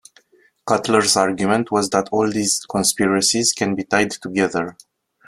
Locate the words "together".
4.09-4.75